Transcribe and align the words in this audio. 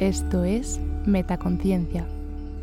Esto 0.00 0.44
es 0.44 0.80
Metaconciencia, 1.04 2.06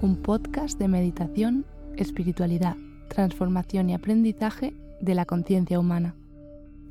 un 0.01 0.15
podcast 0.15 0.79
de 0.79 0.87
meditación, 0.87 1.65
espiritualidad, 1.95 2.75
transformación 3.09 3.91
y 3.91 3.93
aprendizaje 3.93 4.73
de 5.01 5.13
la 5.13 5.25
conciencia 5.25 5.79
humana. 5.79 6.15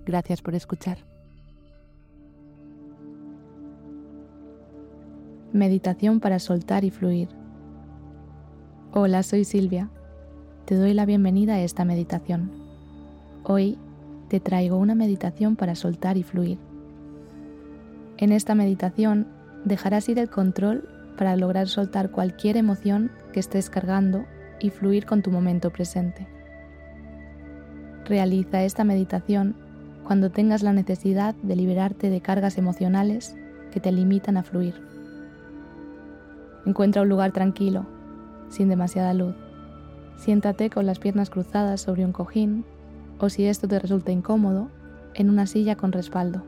Gracias 0.05 0.43
por 0.43 0.55
escuchar. 0.55 0.98
Meditación 5.52 6.20
para 6.20 6.38
soltar 6.38 6.84
y 6.84 6.92
fluir. 6.92 7.28
Hola, 8.92 9.24
soy 9.24 9.45
Silvia. 9.45 9.91
Te 10.65 10.77
doy 10.77 10.95
la 10.95 11.06
bienvenida 11.06 11.55
a 11.55 11.62
esta 11.62 11.84
meditación. 11.84 12.52
Hoy 13.42 13.78
te 14.28 14.38
traigo 14.38 14.77
una 14.77 14.95
meditación 14.95 15.56
para 15.56 15.74
soltar 15.74 16.16
y 16.16 16.23
fluir. 16.23 16.59
En 18.16 18.30
esta 18.30 18.55
meditación 18.55 19.34
dejarás 19.66 20.09
ir 20.09 20.19
el 20.19 20.30
control 20.30 20.88
para 21.19 21.37
lograr 21.37 21.66
soltar 21.69 22.11
cualquier 22.11 22.57
emoción 22.57 23.11
que 23.33 23.41
estés 23.41 23.69
cargando 23.69 24.24
y 24.61 24.70
fluir 24.70 25.05
con 25.05 25.23
tu 25.23 25.30
momento 25.30 25.70
presente. 25.70 26.27
Realiza 28.05 28.62
esta 28.62 28.84
meditación 28.84 29.57
cuando 30.05 30.30
tengas 30.30 30.62
la 30.62 30.73
necesidad 30.73 31.34
de 31.34 31.57
liberarte 31.57 32.10
de 32.10 32.21
cargas 32.21 32.59
emocionales 32.59 33.37
que 33.73 33.80
te 33.80 33.91
limitan 33.91 34.37
a 34.37 34.45
fluir. 34.45 34.80
Encuentra 36.65 37.02
un 37.02 37.09
lugar 37.09 37.33
tranquilo, 37.33 37.87
sin 38.48 38.69
demasiada 38.69 39.15
luz. 39.15 39.35
Siéntate 40.16 40.71
con 40.71 40.87
las 40.87 41.01
piernas 41.01 41.29
cruzadas 41.29 41.80
sobre 41.80 42.05
un 42.05 42.12
cojín 42.12 42.65
o 43.19 43.29
si 43.29 43.46
esto 43.46 43.66
te 43.66 43.79
resulta 43.79 44.12
incómodo, 44.12 44.71
en 45.15 45.30
una 45.30 45.46
silla 45.46 45.77
con 45.77 45.93
respaldo. 45.93 46.43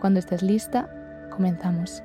Cuando 0.00 0.18
estés 0.18 0.42
lista, 0.42 0.90
Comenzamos. 1.36 2.02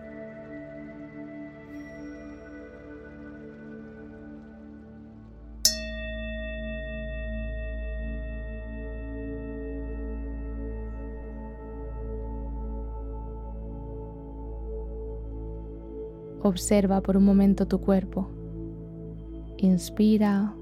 Observa 16.43 16.99
por 16.99 17.15
un 17.15 17.23
momento 17.23 17.65
tu 17.67 17.79
cuerpo. 17.79 18.27
Inspira 19.57 20.53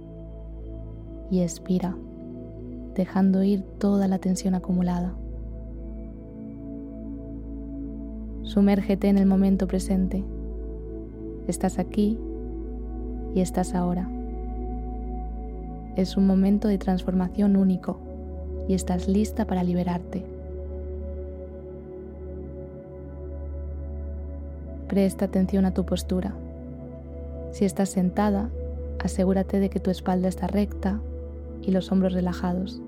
y 1.32 1.42
expira, 1.42 1.96
dejando 2.94 3.42
ir 3.44 3.64
toda 3.80 4.08
la 4.08 4.20
tensión 4.20 4.54
acumulada. 4.54 5.16
Sumérgete 8.50 9.10
en 9.10 9.20
el 9.20 9.28
momento 9.28 9.68
presente. 9.68 10.24
Estás 11.48 11.78
aquí 11.78 12.18
y 13.36 13.42
estás 13.42 13.76
ahora. 13.76 14.10
Es 15.96 16.18
un 16.18 16.26
momento 16.26 16.68
de 16.68 16.80
transformación 16.80 17.56
único 17.56 18.00
y 18.68 18.74
estás 18.74 19.08
lista 19.08 19.46
para 19.46 19.64
liberarte. 19.64 20.26
Presta 24.88 25.26
atención 25.26 25.66
a 25.66 25.76
tu 25.76 25.86
postura. 25.86 26.34
Si 27.52 27.66
estás 27.66 27.90
sentada, 27.90 28.50
asegúrate 29.04 29.60
de 29.60 29.70
que 29.70 29.80
tu 29.80 29.92
espalda 29.92 30.28
está 30.28 30.48
recta 30.48 31.00
y 31.62 31.70
los 31.70 31.92
hombros 31.92 32.14
relajados. 32.14 32.82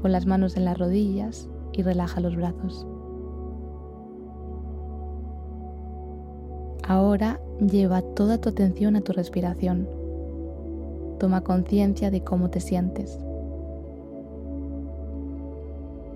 Pon 0.00 0.12
las 0.12 0.26
manos 0.26 0.56
en 0.56 0.64
las 0.64 0.78
rodillas 0.78 1.48
y 1.72 1.82
relaja 1.82 2.20
los 2.20 2.36
brazos. 2.36 2.86
Ahora 6.90 7.38
lleva 7.60 8.02
toda 8.02 8.38
tu 8.38 8.48
atención 8.48 8.96
a 8.96 9.00
tu 9.00 9.12
respiración. 9.12 9.88
Toma 11.20 11.42
conciencia 11.42 12.10
de 12.10 12.24
cómo 12.24 12.50
te 12.50 12.58
sientes. 12.58 13.16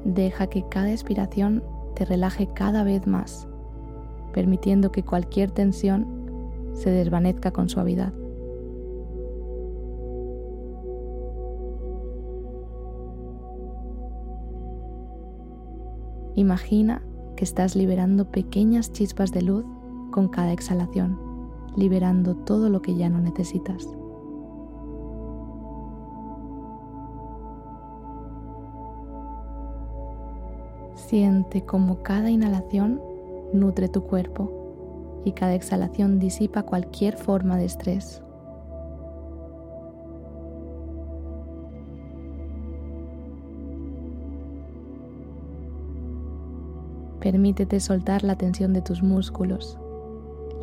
Deja 0.05 0.49
que 0.49 0.65
cada 0.69 0.91
expiración 0.91 1.63
te 1.95 2.05
relaje 2.05 2.49
cada 2.53 2.83
vez 2.83 3.07
más, 3.07 3.47
permitiendo 4.33 4.91
que 4.91 5.05
cualquier 5.05 5.53
tensión 5.53 6.09
se 6.73 6.91
desvanezca 6.91 7.53
con 7.53 7.69
suavidad. 7.69 8.13
Imagina 16.35 17.01
que 17.37 17.45
estás 17.45 17.77
liberando 17.77 18.25
pequeñas 18.25 18.91
chispas 18.91 19.31
de 19.31 19.43
luz 19.43 19.65
con 20.15 20.29
cada 20.29 20.53
exhalación, 20.53 21.19
liberando 21.75 22.37
todo 22.37 22.69
lo 22.69 22.81
que 22.83 22.95
ya 22.95 23.09
no 23.09 23.19
necesitas. 23.19 23.89
Siente 30.95 31.65
como 31.65 32.05
cada 32.05 32.31
inhalación 32.31 33.03
nutre 33.53 33.89
tu 33.89 34.05
cuerpo 34.05 34.53
y 35.25 35.33
cada 35.33 35.55
exhalación 35.55 36.21
disipa 36.21 36.63
cualquier 36.63 37.17
forma 37.17 37.57
de 37.57 37.65
estrés. 37.65 38.23
Permítete 47.19 47.81
soltar 47.81 48.23
la 48.23 48.37
tensión 48.37 48.73
de 48.73 48.81
tus 48.81 49.03
músculos 49.03 49.77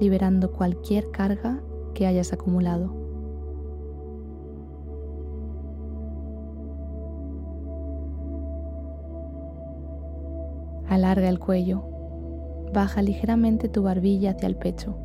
liberando 0.02 0.52
cualquier 0.52 1.12
carga 1.12 1.62
que 1.94 2.08
hayas 2.08 2.34
acumulado. 2.34 2.92
Alarga 10.90 11.30
el 11.30 11.38
cuello, 11.38 11.84
baja 12.74 13.04
ligeramente 13.04 13.70
tu 13.70 13.84
barbilla 13.84 14.32
hacia 14.32 14.48
el 14.48 14.56
pecho. 14.56 14.98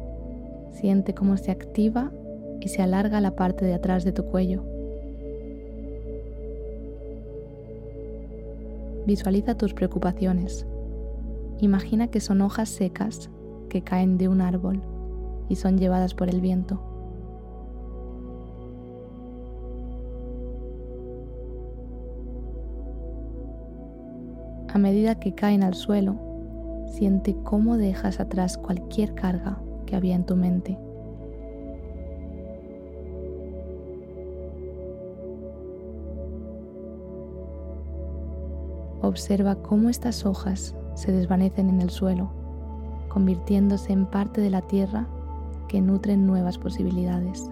Siente 0.73 1.15
cómo 1.15 1.37
se 1.37 1.51
activa 1.51 2.11
y 2.63 2.69
se 2.69 2.81
alarga 2.81 3.21
la 3.21 3.37
parte 3.37 3.67
de 3.67 3.75
atrás 3.75 4.03
de 4.03 4.13
tu 4.13 4.25
cuello. 4.25 4.65
Visualiza 9.07 9.59
tus 9.59 9.75
preocupaciones. 9.75 10.67
Imagina 11.61 12.09
que 12.09 12.21
son 12.21 12.41
hojas 12.41 12.71
secas 12.71 13.31
caen 13.83 14.19
de 14.19 14.29
un 14.29 14.41
árbol 14.41 14.83
y 15.49 15.57
son 15.57 15.79
llevadas 15.79 16.15
por 16.15 16.29
el 16.29 16.41
viento. 16.41 16.81
A 24.73 24.79
medida 24.79 25.19
que 25.19 25.35
caen 25.35 25.63
al 25.63 25.75
suelo, 25.75 26.17
siente 26.87 27.35
cómo 27.45 27.77
dejas 27.79 28.21
atrás 28.21 28.59
cualquier 28.59 29.15
carga 29.15 29.59
que 29.87 29.97
había 29.97 30.15
en 30.15 30.27
tu 30.27 30.37
mente. 30.37 30.79
Observa 39.01 39.55
cómo 39.63 39.89
estas 39.89 40.27
hojas 40.27 40.75
se 40.95 41.13
desvanecen 41.13 41.69
en 41.71 41.81
el 41.81 41.91
suelo 41.91 42.46
convirtiéndose 43.17 43.95
en 43.95 44.05
parte 44.05 44.43
de 44.43 44.51
la 44.51 44.61
tierra 44.61 45.07
que 45.69 45.81
nutre 45.81 46.19
nuevas 46.19 46.59
posibilidades. 46.59 47.49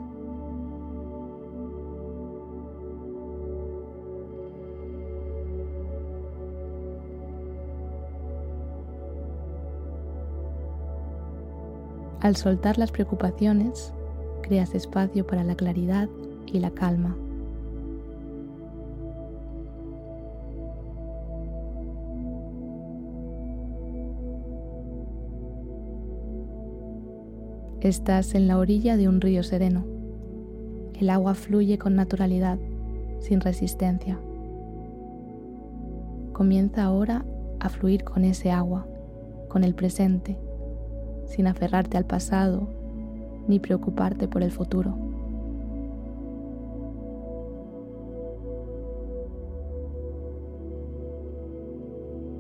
Al 12.20 12.36
soltar 12.36 12.76
las 12.76 12.92
preocupaciones, 12.92 13.94
creas 14.42 14.74
espacio 14.74 15.26
para 15.26 15.44
la 15.44 15.54
claridad 15.54 16.10
y 16.44 16.58
la 16.58 16.72
calma. 16.72 17.16
Estás 27.84 28.34
en 28.34 28.48
la 28.48 28.56
orilla 28.56 28.96
de 28.96 29.08
un 29.08 29.20
río 29.20 29.42
sereno. 29.42 29.84
El 30.98 31.10
agua 31.10 31.34
fluye 31.34 31.76
con 31.76 31.94
naturalidad, 31.94 32.58
sin 33.18 33.42
resistencia. 33.42 34.18
Comienza 36.32 36.82
ahora 36.82 37.26
a 37.60 37.68
fluir 37.68 38.02
con 38.02 38.24
ese 38.24 38.50
agua, 38.50 38.86
con 39.48 39.64
el 39.64 39.74
presente, 39.74 40.38
sin 41.26 41.46
aferrarte 41.46 41.98
al 41.98 42.06
pasado 42.06 42.68
ni 43.48 43.58
preocuparte 43.58 44.28
por 44.28 44.42
el 44.42 44.50
futuro. 44.50 44.96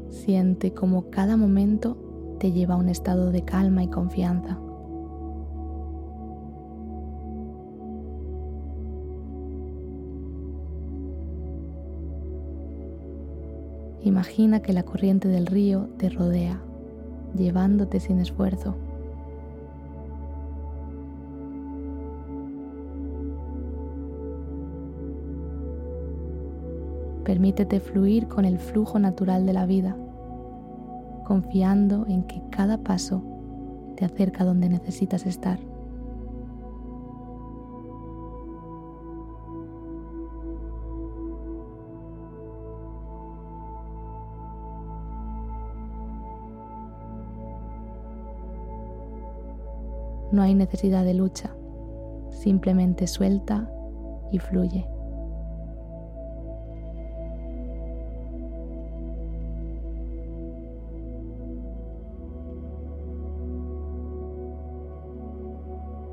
Siente 0.08 0.72
como 0.72 1.10
cada 1.10 1.36
momento 1.36 1.98
te 2.38 2.50
lleva 2.50 2.76
a 2.76 2.78
un 2.78 2.88
estado 2.88 3.30
de 3.30 3.44
calma 3.44 3.82
y 3.82 3.88
confianza. 3.88 4.58
Imagina 14.04 14.60
que 14.60 14.74
la 14.74 14.82
corriente 14.82 15.28
del 15.28 15.46
río 15.46 15.88
te 15.96 16.10
rodea, 16.10 16.60
llevándote 17.34 18.00
sin 18.00 18.18
esfuerzo. 18.18 18.76
Permítete 27.24 27.80
fluir 27.80 28.28
con 28.28 28.44
el 28.44 28.58
flujo 28.58 28.98
natural 28.98 29.46
de 29.46 29.54
la 29.54 29.64
vida, 29.64 29.96
confiando 31.24 32.04
en 32.06 32.24
que 32.24 32.42
cada 32.50 32.76
paso 32.76 33.22
te 33.96 34.04
acerca 34.04 34.44
donde 34.44 34.68
necesitas 34.68 35.24
estar. 35.24 35.58
No 50.44 50.48
hay 50.48 50.54
necesidad 50.54 51.06
de 51.06 51.14
lucha, 51.14 51.56
simplemente 52.28 53.06
suelta 53.06 53.66
y 54.30 54.38
fluye. 54.38 54.86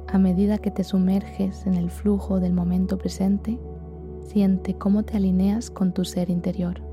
A 0.08 0.18
medida 0.18 0.60
que 0.60 0.72
te 0.72 0.86
sumerges 0.86 1.68
en 1.68 1.74
el 1.74 1.92
flujo 1.92 2.40
del 2.40 2.54
momento 2.54 2.98
presente, 2.98 3.60
siente 4.22 4.76
cómo 4.78 5.04
te 5.04 5.18
alineas 5.18 5.70
con 5.70 5.92
tu 5.92 6.06
ser 6.06 6.30
interior. 6.30 6.91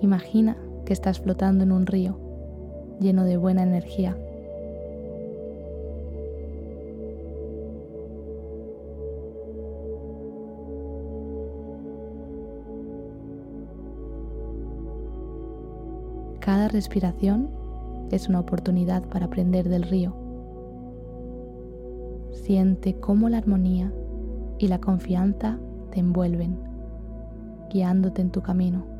Imagina 0.00 0.56
que 0.84 0.92
estás 0.92 1.20
flotando 1.20 1.64
en 1.64 1.72
un 1.72 1.86
río 1.86 2.18
lleno 3.00 3.24
de 3.24 3.36
buena 3.36 3.62
energía. 3.62 4.16
Cada 16.40 16.68
respiración 16.68 17.48
es 18.10 18.28
una 18.28 18.40
oportunidad 18.40 19.02
para 19.04 19.26
aprender 19.26 19.68
del 19.68 19.82
río. 19.82 20.14
Siente 22.32 22.94
cómo 23.00 23.30
la 23.30 23.38
armonía 23.38 23.90
y 24.58 24.68
la 24.68 24.78
confianza 24.78 25.58
te 25.90 26.00
envuelven, 26.00 26.58
guiándote 27.72 28.20
en 28.20 28.30
tu 28.30 28.42
camino. 28.42 28.93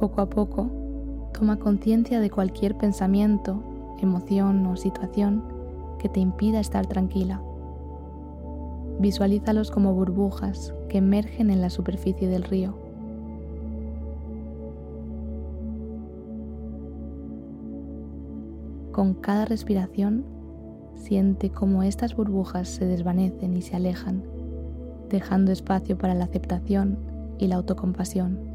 Poco 0.00 0.22
a 0.22 0.30
poco, 0.30 0.70
toma 1.34 1.58
conciencia 1.58 2.20
de 2.20 2.30
cualquier 2.30 2.74
pensamiento, 2.74 3.62
emoción 4.00 4.66
o 4.66 4.74
situación 4.74 5.44
que 5.98 6.08
te 6.08 6.20
impida 6.20 6.58
estar 6.58 6.86
tranquila. 6.86 7.42
Visualízalos 8.98 9.70
como 9.70 9.92
burbujas 9.92 10.72
que 10.88 10.98
emergen 10.98 11.50
en 11.50 11.60
la 11.60 11.68
superficie 11.68 12.28
del 12.28 12.44
río. 12.44 12.74
Con 18.92 19.12
cada 19.12 19.44
respiración, 19.44 20.24
siente 20.94 21.50
cómo 21.50 21.82
estas 21.82 22.16
burbujas 22.16 22.68
se 22.68 22.86
desvanecen 22.86 23.54
y 23.54 23.60
se 23.60 23.76
alejan, 23.76 24.22
dejando 25.10 25.52
espacio 25.52 25.98
para 25.98 26.14
la 26.14 26.24
aceptación 26.24 26.96
y 27.38 27.48
la 27.48 27.56
autocompasión. 27.56 28.49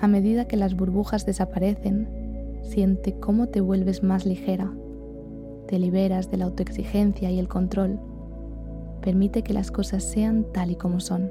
A 0.00 0.08
medida 0.08 0.46
que 0.46 0.56
las 0.56 0.74
burbujas 0.76 1.26
desaparecen, 1.26 2.08
siente 2.62 3.20
cómo 3.20 3.48
te 3.48 3.60
vuelves 3.60 4.02
más 4.02 4.24
ligera, 4.24 4.72
te 5.68 5.78
liberas 5.78 6.30
de 6.30 6.38
la 6.38 6.46
autoexigencia 6.46 7.30
y 7.30 7.38
el 7.38 7.48
control. 7.48 8.00
Permite 9.02 9.42
que 9.42 9.52
las 9.52 9.70
cosas 9.70 10.02
sean 10.02 10.46
tal 10.54 10.70
y 10.70 10.76
como 10.76 11.00
son. 11.00 11.30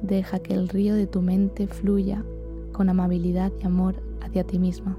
Deja 0.00 0.38
que 0.38 0.54
el 0.54 0.70
río 0.70 0.94
de 0.94 1.06
tu 1.06 1.20
mente 1.20 1.66
fluya 1.66 2.24
con 2.72 2.88
amabilidad 2.88 3.52
y 3.62 3.66
amor 3.66 4.02
hacia 4.22 4.44
ti 4.44 4.58
misma. 4.58 4.96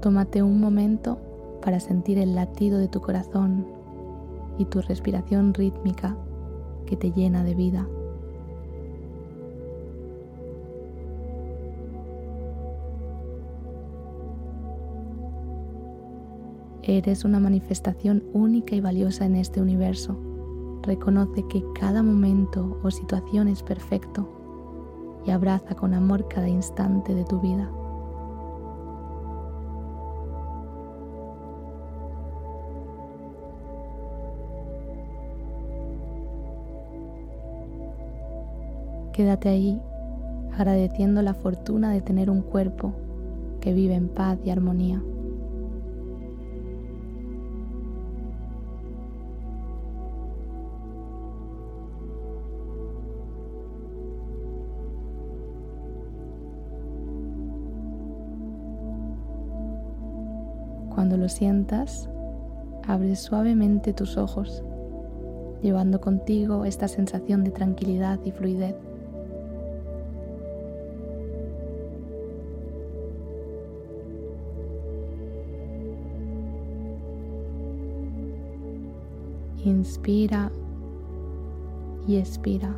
Tómate 0.00 0.42
un 0.42 0.60
momento 0.60 1.18
para 1.62 1.80
sentir 1.80 2.18
el 2.18 2.34
latido 2.34 2.78
de 2.78 2.88
tu 2.88 3.00
corazón 3.00 3.66
y 4.56 4.64
tu 4.64 4.80
respiración 4.80 5.54
rítmica 5.54 6.16
que 6.86 6.96
te 6.96 7.10
llena 7.10 7.42
de 7.42 7.54
vida. 7.54 7.88
Eres 16.82 17.24
una 17.24 17.38
manifestación 17.38 18.24
única 18.32 18.74
y 18.74 18.80
valiosa 18.80 19.26
en 19.26 19.36
este 19.36 19.60
universo. 19.60 20.16
Reconoce 20.82 21.44
que 21.48 21.62
cada 21.78 22.02
momento 22.02 22.78
o 22.82 22.90
situación 22.90 23.48
es 23.48 23.62
perfecto 23.62 24.26
y 25.26 25.30
abraza 25.32 25.74
con 25.74 25.92
amor 25.92 26.28
cada 26.28 26.48
instante 26.48 27.14
de 27.14 27.24
tu 27.24 27.40
vida. 27.40 27.70
Quédate 39.18 39.48
ahí 39.48 39.82
agradeciendo 40.52 41.22
la 41.22 41.34
fortuna 41.34 41.90
de 41.90 42.00
tener 42.00 42.30
un 42.30 42.40
cuerpo 42.40 42.92
que 43.60 43.72
vive 43.72 43.94
en 43.94 44.08
paz 44.08 44.38
y 44.44 44.50
armonía. 44.50 45.02
Cuando 60.94 61.16
lo 61.16 61.28
sientas, 61.28 62.08
abre 62.86 63.16
suavemente 63.16 63.92
tus 63.92 64.16
ojos, 64.16 64.62
llevando 65.60 66.00
contigo 66.00 66.64
esta 66.64 66.86
sensación 66.86 67.42
de 67.42 67.50
tranquilidad 67.50 68.20
y 68.24 68.30
fluidez. 68.30 68.87
Inspira 79.64 80.52
y 82.06 82.16
expira. 82.16 82.72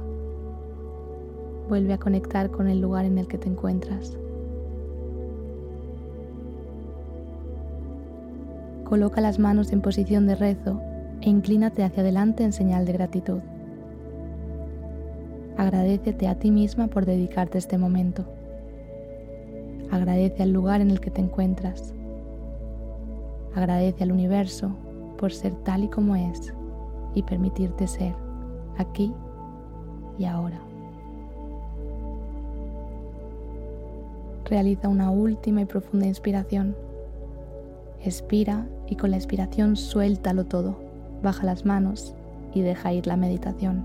Vuelve 1.69 1.93
a 1.93 1.99
conectar 1.99 2.51
con 2.51 2.69
el 2.69 2.81
lugar 2.81 3.05
en 3.05 3.19
el 3.19 3.29
que 3.29 3.37
te 3.37 3.51
encuentras. 3.51 4.17
Coloca 8.85 9.21
las 9.21 9.39
manos 9.39 9.73
en 9.73 9.83
posición 9.83 10.27
de 10.27 10.37
rezo 10.37 10.81
e 11.21 11.29
inclínate 11.29 11.85
hacia 11.85 12.03
adelante 12.03 12.45
en 12.45 12.53
señal 12.55 12.87
de 12.87 12.95
gratitud. 12.95 13.41
Agradecete 15.59 16.29
a 16.29 16.39
ti 16.39 16.51
misma 16.51 16.87
por 16.87 17.05
dedicarte 17.05 17.59
este 17.59 17.77
momento. 17.77 18.25
Agradece 19.91 20.43
al 20.45 20.53
lugar 20.53 20.81
en 20.81 20.91
el 20.91 21.01
que 21.01 21.11
te 21.11 21.21
encuentras. 21.21 21.93
Agradece 23.55 24.03
al 24.03 24.13
universo 24.13 24.71
por 25.19 25.31
ser 25.31 25.53
tal 25.63 25.85
y 25.85 25.89
como 25.89 26.17
es 26.17 26.55
y 27.15 27.23
permitirte 27.23 27.87
ser. 27.87 28.15
aquí 28.79 29.13
y 30.19 30.25
ahora. 30.25 30.61
Realiza 34.45 34.89
una 34.89 35.11
última 35.11 35.63
y 35.63 35.65
profunda 35.65 36.07
inspiración. 36.07 36.75
Expira 38.03 38.67
y 38.89 38.97
con 38.97 39.11
la 39.11 39.17
expiración 39.17 39.77
suéltalo 39.77 40.45
todo. 40.45 40.77
Baja 41.23 41.45
las 41.45 41.65
manos 41.65 42.15
y 42.55 42.63
deja 42.63 42.93
ir 42.93 43.07
la 43.07 43.17
meditación. 43.17 43.85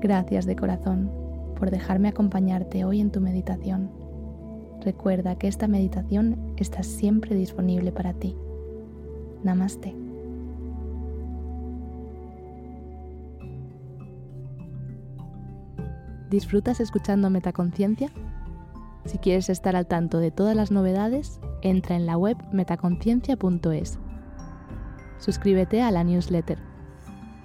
Gracias 0.00 0.46
de 0.46 0.54
corazón 0.54 1.27
por 1.58 1.70
dejarme 1.70 2.08
acompañarte 2.08 2.84
hoy 2.84 3.00
en 3.00 3.10
tu 3.10 3.20
meditación. 3.20 3.90
Recuerda 4.80 5.36
que 5.36 5.48
esta 5.48 5.66
meditación 5.66 6.54
está 6.56 6.82
siempre 6.82 7.34
disponible 7.34 7.90
para 7.92 8.14
ti. 8.14 8.36
Namaste. 9.42 9.94
¿Disfrutas 16.30 16.80
escuchando 16.80 17.30
Metaconciencia? 17.30 18.10
Si 19.06 19.18
quieres 19.18 19.48
estar 19.48 19.74
al 19.74 19.86
tanto 19.86 20.18
de 20.18 20.30
todas 20.30 20.54
las 20.54 20.70
novedades, 20.70 21.40
entra 21.62 21.96
en 21.96 22.04
la 22.04 22.18
web 22.18 22.36
metaconciencia.es. 22.52 23.98
Suscríbete 25.18 25.82
a 25.82 25.90
la 25.90 26.04
newsletter. 26.04 26.67